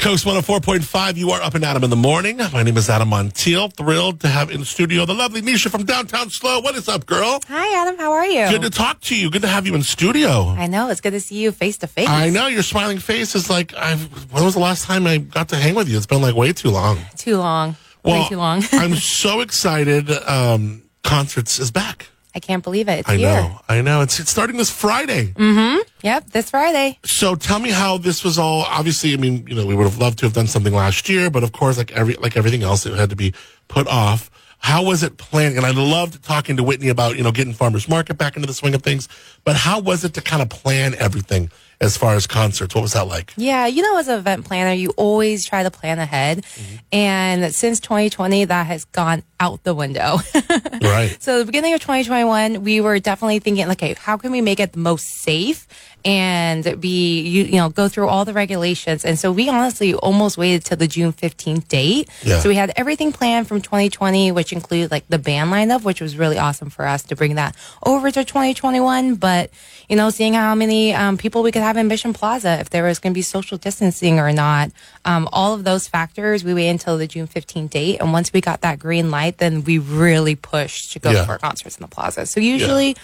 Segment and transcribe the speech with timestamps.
[0.00, 2.36] Coast 104.5, you are up and Adam in the morning.
[2.36, 3.72] My name is Adam Montiel.
[3.72, 6.60] Thrilled to have in studio the lovely Niesha from downtown SLO.
[6.60, 7.40] What is up, girl?
[7.48, 7.98] Hi, Adam.
[7.98, 8.48] How are you?
[8.48, 9.28] Good to talk to you.
[9.28, 10.48] Good to have you in studio.
[10.50, 10.88] I know.
[10.88, 12.08] It's good to see you face to face.
[12.08, 15.48] I know your smiling face is like, I've, when was the last time I got
[15.50, 15.96] to hang with you?
[15.96, 16.98] It's been like way too long.
[17.16, 17.76] Too long.
[18.04, 18.62] Way too long.
[18.72, 20.10] I'm so excited.
[20.10, 22.06] Um, concerts is back.
[22.34, 23.00] I can't believe it.
[23.00, 23.28] It's I here.
[23.28, 23.60] know.
[23.68, 24.02] I know.
[24.02, 25.28] It's, it's starting this Friday.
[25.28, 25.80] Mm-hmm.
[26.02, 26.98] Yep, this Friday.
[27.04, 28.62] So tell me how this was all.
[28.64, 31.30] Obviously, I mean, you know, we would have loved to have done something last year,
[31.30, 33.34] but of course, like every like everything else, it had to be
[33.68, 34.30] put off.
[34.58, 35.56] How was it planned?
[35.56, 38.54] And I loved talking to Whitney about you know getting farmers market back into the
[38.54, 39.08] swing of things.
[39.44, 42.74] But how was it to kind of plan everything as far as concerts?
[42.74, 43.32] What was that like?
[43.36, 46.44] Yeah, you know, as an event planner, you always try to plan ahead.
[46.92, 50.18] And since 2020, that has gone out the window.
[50.80, 51.16] Right.
[51.20, 54.72] So the beginning of 2021, we were definitely thinking, okay, how can we make it
[54.72, 55.66] the most safe
[56.04, 59.04] and be, you, you know, go through all the regulations.
[59.04, 62.08] And so we honestly almost waited till the June 15th date.
[62.22, 62.38] Yeah.
[62.38, 66.16] So we had everything planned from 2020, which included like the band lineup, which was
[66.16, 69.16] really awesome for us to bring that over to 2021.
[69.16, 69.50] But,
[69.88, 72.84] you know, seeing how many um, people we could have in Mission Plaza, if there
[72.84, 74.70] was going to be social distancing or not,
[75.04, 77.98] um, all of those factors, we waited until the June 15th date.
[78.00, 81.24] And once we got that green light, then we really pushed to go Yeah.
[81.26, 82.26] for concerts in the plaza.
[82.26, 82.96] So usually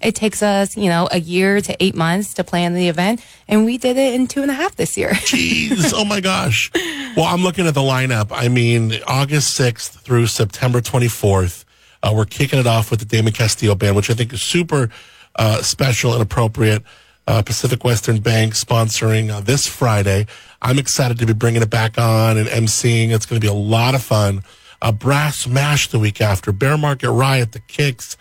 [0.00, 3.20] it takes us, you know, a year to eight months to plan the event.
[3.48, 5.10] And we did it in two and a half this year.
[5.12, 5.92] Jeez.
[5.94, 6.70] Oh my gosh.
[7.16, 8.28] Well, I'm looking at the lineup.
[8.30, 11.64] I mean, August 6th through September 24th,
[12.02, 14.90] uh, we're kicking it off with the Damon Castillo Band, which I think is super
[15.34, 16.82] uh, special and appropriate.
[17.26, 20.26] Uh, Pacific Western Bank sponsoring uh, this Friday.
[20.62, 23.12] I'm excited to be bringing it back on and emceeing.
[23.12, 24.44] It's going to be a lot of fun.
[24.80, 28.16] Uh, Brass Mash the week after, Bear Market Riot, The Kicks,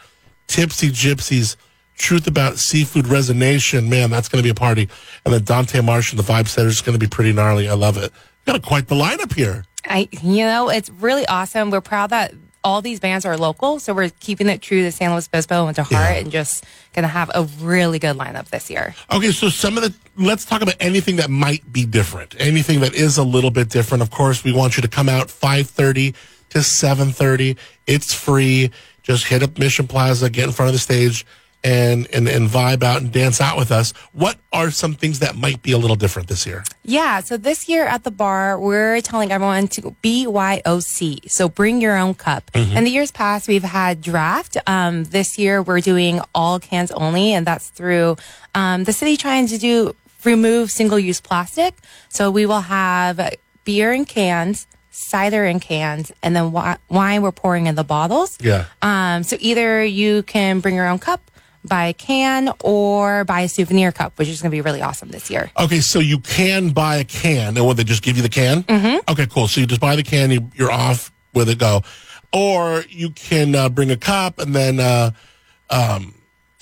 [0.48, 1.56] Tipsy Gypsies,
[1.98, 3.88] Truth About Seafood Resonation.
[3.88, 4.90] Man, that's going to be a party.
[5.24, 7.70] And then Dante Marsh and the Vibe Setters is going to be pretty gnarly.
[7.70, 8.12] I love it.
[8.46, 9.66] Got quite the lineup here.
[9.88, 11.70] I, you know, it's really awesome.
[11.70, 12.34] We're proud that
[12.66, 13.80] all these bands are local.
[13.80, 16.20] So we're keeping it true to San Luis Obispo and to Heart Yeah.
[16.22, 18.96] and just going to have a really good lineup this year.
[19.12, 22.36] Okay, so some of the let's talk about anything that might be different.
[22.40, 24.02] Anything that is a little bit different.
[24.02, 26.14] Of course, we want you to come out 5:30
[26.50, 27.56] to 7:30.
[27.86, 28.72] It's free.
[29.04, 31.26] Just hit up Mission Plaza, get in front of the stage
[31.66, 33.92] and and and vibe out and dance out with us.
[34.14, 36.64] What are some things that might be a little different this year?
[36.84, 37.22] Yeah.
[37.22, 41.30] So this year at the bar, we're telling everyone to BYOC.
[41.30, 42.52] So bring your own cup.
[42.52, 42.78] Mm-hmm.
[42.78, 44.58] In the years past, we've had draft.
[44.68, 48.18] Um, this year we're doing all cans only, and that's through
[48.54, 51.74] um, the city trying to do remove single use plastic.
[52.10, 57.66] So we will have beer in cans, cider in cans, and then wine we're pouring
[57.66, 58.38] in the bottles.
[58.40, 58.66] Yeah.
[58.84, 61.32] Um, so either you can bring your own cup,
[61.68, 65.10] buy a can, or buy a souvenir cup, which is going to be really awesome
[65.10, 65.52] this year.
[65.60, 68.64] Okay, so you can buy a can, and what they just give you the can?
[68.64, 69.12] Mm-hmm.
[69.12, 69.48] Okay, cool.
[69.48, 71.82] So you just buy the can, you, you're off with it, go.
[72.34, 75.12] Or you can uh, bring a cup, and then, uh,
[75.70, 76.16] um,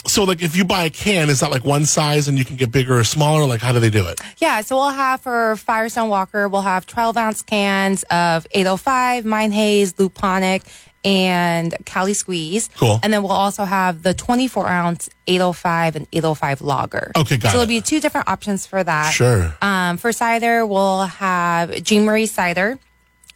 [0.05, 2.55] so like if you buy a can, is that like one size, and you can
[2.57, 3.45] get bigger or smaller?
[3.45, 4.19] Like how do they do it?
[4.37, 9.53] Yeah, so we'll have for Firestone Walker, we'll have 12 ounce cans of 805, Mind
[9.53, 10.63] Haze, Luponic,
[11.05, 12.69] and Cali Squeeze.
[12.77, 12.99] Cool.
[13.03, 17.11] And then we'll also have the 24 ounce 805 and 805 Lager.
[17.15, 17.67] Okay, got So there'll it.
[17.67, 19.11] be two different options for that.
[19.11, 19.55] Sure.
[19.61, 22.79] Um, for cider, we'll have Jean Marie cider.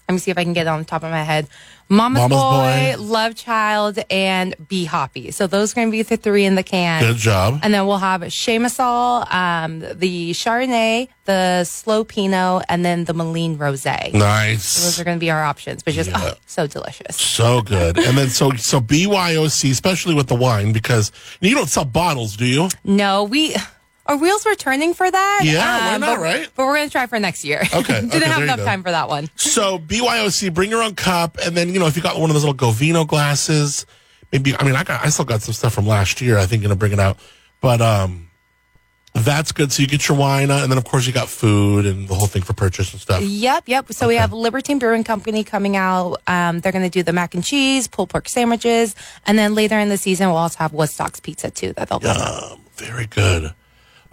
[0.07, 1.47] Let me see if I can get it on the top of my head.
[1.89, 3.03] Mama's, Mama's Boy, Boy.
[3.11, 5.31] Love Child, and Be Hoppy.
[5.31, 7.01] So those are going to be the three in the can.
[7.01, 7.59] Good job.
[7.63, 13.57] And then we'll have Chamisal, um, the Chardonnay, the Slow Pinot, and then the Moline
[13.57, 14.13] Rosé.
[14.13, 14.83] Nice.
[14.83, 16.15] Those are going to be our options, which is Yeah.
[16.17, 17.15] oh, so delicious.
[17.17, 17.97] So good.
[17.97, 22.45] And then so so BYOC, especially with the wine, because you don't sell bottles, do
[22.45, 22.69] you?
[22.83, 23.55] No, we
[24.07, 25.41] our wheels were turning for that.
[25.43, 26.49] Yeah, why not, but, right?
[26.55, 27.61] But we're going to try for next year.
[27.61, 29.29] Okay, Didn't okay, have enough time for that one.
[29.57, 32.35] So BYOC, bring your own cup, and then you know if you got one of
[32.35, 33.85] those little Govino glasses,
[34.31, 36.37] maybe I mean I got I still got some stuff from last year.
[36.37, 37.17] I think gonna bring it out,
[37.59, 38.29] but um,
[39.13, 39.71] that's good.
[39.71, 42.13] So you get your wine, uh, and then of course you got food and the
[42.13, 43.21] whole thing for purchase and stuff.
[43.23, 43.91] Yep, yep.
[43.93, 46.21] So we have Libertine Brewing Company coming out.
[46.27, 48.95] Um, they're going to do the mac and cheese, pulled pork sandwiches,
[49.25, 51.73] and then later in the season we'll also have Woodstock's Pizza too.
[51.73, 52.17] That they'll come.
[52.17, 53.53] Um, very good.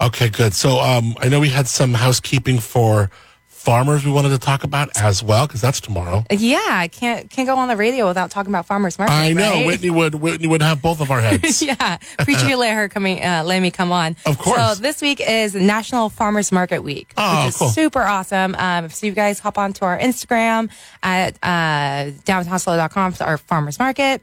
[0.01, 0.55] Okay, good.
[0.55, 3.11] So um, I know we had some housekeeping for
[3.49, 6.23] farmers we wanted to talk about as well because that's tomorrow.
[6.31, 9.15] Yeah, I can't can't go on the radio without talking about farmers market.
[9.15, 9.67] I know right?
[9.67, 11.63] Whitney would Whitney would have both of our heads.
[11.63, 14.17] yeah, appreciate you let her coming, uh, let me come on.
[14.27, 14.59] Of course.
[14.77, 17.69] So this week is National Farmers Market Week, Oh, which is cool.
[17.71, 18.55] super awesome.
[18.57, 20.71] Um, so you guys hop onto our Instagram
[21.03, 24.21] at uh, downtownslo.com for our farmers market.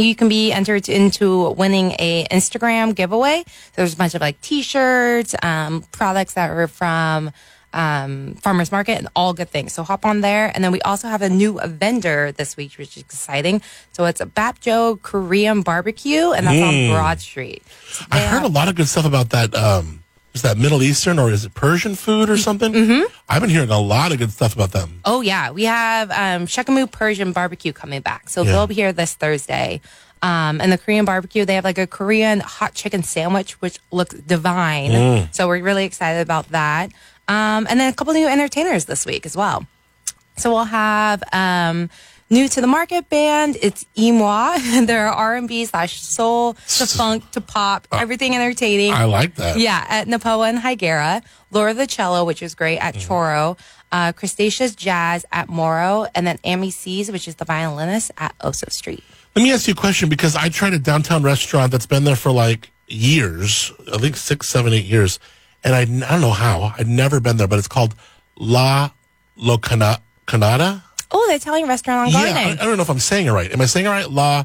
[0.00, 3.44] You can be entered into winning a Instagram giveaway.
[3.74, 7.30] There's a bunch of like t-shirts, um, products that are from
[7.72, 9.72] um, farmers market, and all good things.
[9.72, 10.50] So hop on there.
[10.54, 13.62] And then we also have a new vendor this week, which is exciting.
[13.92, 17.62] So it's a Bapjo Korean barbecue, and that's on Broad Street.
[17.88, 19.54] So I heard a lot of good stuff about that.
[19.54, 20.02] Um,
[20.38, 22.72] is that Middle Eastern or is it Persian food or something?
[22.72, 23.12] Mm-hmm.
[23.28, 25.00] I've been hearing a lot of good stuff about them.
[25.04, 28.52] Oh yeah, we have um, Shekamu Persian barbecue coming back, so Yeah.
[28.52, 29.80] they'll be here this Thursday.
[30.22, 34.14] Um, and the Korean barbecue, they have like a Korean hot chicken sandwich, which looks
[34.14, 34.90] divine.
[34.92, 35.34] Mm.
[35.34, 36.92] So we're really excited about that.
[37.26, 39.66] Um, and then a couple new entertainers this week as well.
[40.36, 41.90] So we'll have um,
[42.30, 43.56] new to the market band.
[43.62, 44.86] It's Imwa.
[44.86, 48.92] They're R and B slash soul to funk to pop, everything entertaining.
[48.92, 49.58] Uh, I like that.
[49.58, 51.22] Yeah, at Nipomo and Higuera.
[51.50, 53.58] Laura the Cello, which is great at Chorro.
[53.90, 56.06] Uh, Cretaceous Jazz at Morro.
[56.14, 59.02] And then Amy C's, which is the violinist at Oso Street.
[59.34, 62.16] Let me ask you a question because I tried a downtown restaurant that's been there
[62.16, 65.18] for like years, I think six, seven, eight years,
[65.64, 66.74] and I, I don't know how.
[66.78, 67.94] I'd never been there, but it's called
[68.36, 68.90] La
[69.38, 70.84] Locana- Canada.
[71.28, 73.50] The Italian restaurant on Yeah, I, I don't know if I'm saying it right.
[73.52, 74.10] Am I saying it right?
[74.10, 74.44] La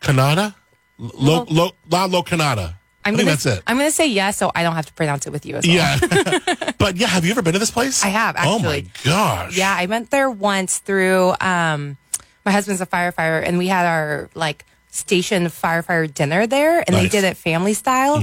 [0.00, 0.54] Canada?
[0.98, 2.74] Lo, lo, La Locanada.
[3.04, 3.62] I I'm think gonna, that's it.
[3.66, 5.66] I'm going to say yes, so I don't have to pronounce it with you as
[5.66, 5.74] well.
[5.74, 6.70] Yeah.
[6.78, 8.04] but yeah, have you ever been to this place?
[8.04, 9.56] I have, Oh my gosh.
[9.56, 11.34] Yeah, I went there once through.
[11.40, 11.96] Um,
[12.44, 17.08] my husband's a firefighter, and we had our like station firefighter dinner there, and they
[17.08, 18.22] did it family style.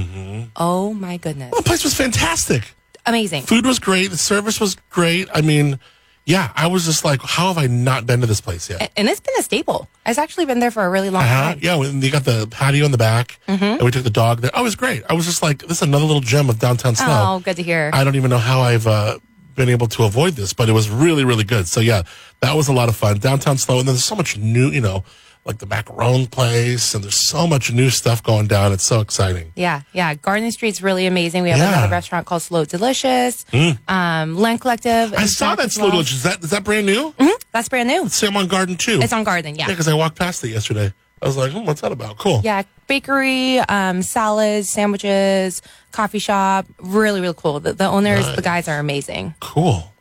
[0.56, 2.64] Oh my goodness, The place was fantastic.
[3.06, 3.44] amazing!
[3.44, 4.12] Food was great.
[4.12, 5.28] The service was great.
[5.34, 5.80] I mean,
[6.30, 8.92] yeah, I was just like, how have I not been to this place yet?
[8.96, 9.90] And it's been a staple.
[10.06, 11.42] It's actually been there for a really long Uh-huh.
[11.54, 11.60] time.
[11.62, 13.64] Yeah, when they got the patio in the back, Mm-hmm.
[13.64, 14.52] and we took the dog there.
[14.54, 15.02] Oh, it was great.
[15.10, 17.08] I was just like, this is another little gem of downtown SLO.
[17.10, 17.90] Oh, good to hear.
[17.94, 19.18] I don't even know how I've uh,
[19.56, 21.68] been able to avoid this, but it was really, really good.
[21.68, 22.04] So yeah,
[22.42, 23.18] that was a lot of fun.
[23.18, 25.04] Downtown SLO, and then there's so much new, you know,
[25.46, 28.72] like the macaron place, and there's so much new stuff going down.
[28.72, 29.52] It's so exciting.
[29.56, 30.14] Yeah, yeah.
[30.14, 31.44] Garden Street's really amazing.
[31.44, 31.72] We have Yeah.
[31.72, 31.78] Mm.
[31.80, 33.46] another restaurant called SLO Delicious.
[33.88, 35.14] Um, Len Collective.
[35.14, 35.92] I saw that SLO well.
[35.92, 36.18] Delicious.
[36.18, 37.14] Is that is that brand new?
[37.52, 38.08] That's brand new.
[38.10, 39.00] Sam on Garden too.
[39.02, 39.56] It's on Garden.
[39.56, 39.64] Yeah.
[39.68, 40.94] Yeah, because I walked past it yesterday.
[41.22, 42.18] I was like, hmm, what's that about?
[42.18, 42.40] Cool.
[42.46, 46.66] Yeah, bakery, um, salads, sandwiches, coffee shop.
[46.80, 47.60] Really, really cool.
[47.60, 49.36] The, the owners, the guys are amazing.
[49.42, 49.92] Cool.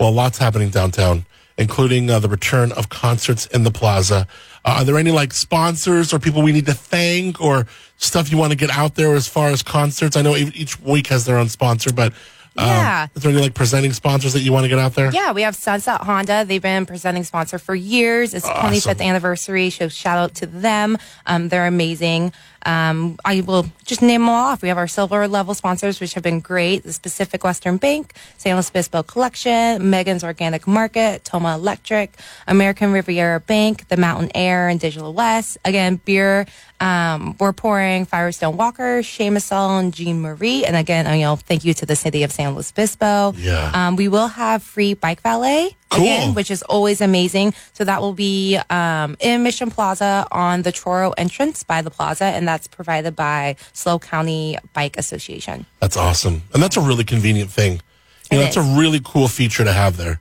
[0.00, 1.24] Well, lots happening downtown,
[1.56, 4.26] including uh, the return of concerts in the plaza.
[4.66, 7.66] Are there any like sponsors or people we need to thank or
[7.98, 10.16] stuff you want to get out there as far as concerts?
[10.16, 12.12] I know each week has their own sponsor, but
[12.58, 13.06] um, Yeah.
[13.14, 15.10] is there any like presenting sponsors that you want to get out there?
[15.12, 16.44] Yeah, we have Sunset Honda.
[16.46, 18.34] They've been presenting sponsor for years.
[18.34, 19.00] It's 25th Awesome.
[19.06, 20.98] anniversary, so shout out to them.
[21.26, 22.32] Um, they're amazing.
[22.64, 24.60] Um, I will just name them all off.
[24.60, 26.82] We have our silver level sponsors, which have been great.
[26.82, 32.16] The Pacific Western Bank, San Luis Obispo Collection, Megan's Organic Market, Toma Electric,
[32.48, 35.58] American Riviera Bank, the Mountain Air, and Digital West.
[35.64, 36.44] Again, beer.
[36.80, 40.64] Um, we're pouring Firestone Walker, Chamisal, and Jean Marie.
[40.64, 43.32] And again, you know, thank you to the city of San Luis Obispo.
[43.36, 43.70] Yeah.
[43.74, 46.02] Um, we will have free bike valet Cool.
[46.04, 47.54] again, which is always amazing.
[47.72, 52.24] So that will be um, in Mission Plaza on the Chorro entrance by the plaza,
[52.24, 55.66] and that's provided by SLO County Bike Association.
[55.80, 56.42] That's awesome.
[56.54, 57.80] And that's a really convenient thing.
[58.30, 60.20] You know, that's a really cool feature to have there.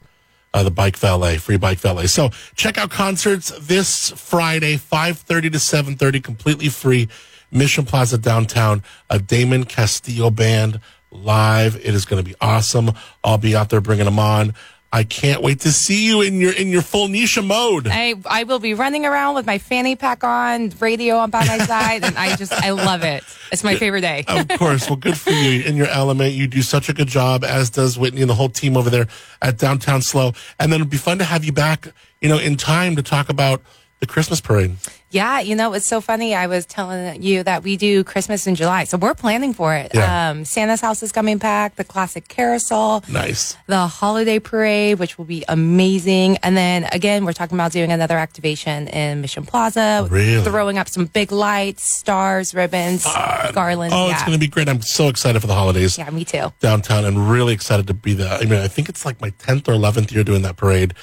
[0.53, 2.07] Uh, the bike valet, free bike valet.
[2.07, 7.09] So check out concerts this Friday, 5.30 to 7.30, completely free.
[7.51, 10.79] Mission Plaza downtown, a Damon Castillo band
[11.23, 11.75] live.
[11.75, 12.91] It is going to be awesome.
[13.23, 14.53] I'll be out there bringing them on.
[14.95, 17.87] I can't wait to see you in your, in your full Niesha mode.
[17.91, 21.57] I, I will be running around with my fanny pack on, radio on by my
[21.57, 23.21] side, and I just, I love it.
[23.51, 24.23] It's my favorite day.
[24.25, 24.89] of course.
[24.89, 26.33] Well, good for you in your element.
[26.33, 29.07] You do such a good job, as does Whitney and the whole team over there
[29.41, 30.31] at Downtown SLO.
[30.59, 31.89] And then it'd be fun to have you back,
[32.21, 33.61] you know, in time to talk about
[33.99, 34.77] the Christmas parade.
[35.11, 36.35] Yeah, you know, it's so funny.
[36.35, 39.91] I was telling you that we do Christmas in July, so we're planning for it.
[39.93, 40.29] Yeah.
[40.31, 43.55] Um, Santa's house is coming back, the classic carousel, Nice.
[43.67, 46.37] the holiday parade, which will be amazing.
[46.37, 50.43] And then again, we're talking about doing another activation in Mission Plaza, Really?
[50.43, 53.05] throwing up some big lights, stars, ribbons,
[53.53, 53.93] garlands.
[53.95, 54.13] Oh, yeah.
[54.15, 54.67] it's going to be great.
[54.67, 55.97] I'm so excited for the holidays.
[55.97, 56.51] yeah, me too.
[56.59, 58.33] Downtown and really excited to be there.
[58.33, 60.93] I mean, I think it's like my 10th or 11th year doing that parade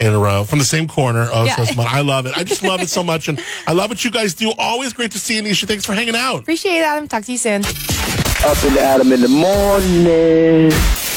[0.00, 1.28] in a row from the same corner.
[1.30, 1.56] Oh, Yeah.
[1.56, 1.82] so.
[1.82, 2.36] I love it.
[2.36, 3.28] I just love it so much.
[3.28, 4.52] And I love what you guys do.
[4.58, 5.66] Always great to see you, Niesha.
[5.66, 6.40] Thanks for hanging out.
[6.40, 7.08] Appreciate it, Adam.
[7.08, 7.62] Talk to you soon.
[7.64, 10.70] Up and Adam in the morning.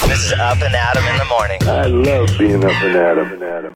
[0.07, 1.59] This is Up and Adam in the morning.
[1.63, 3.71] I love being up and Adam and Adam.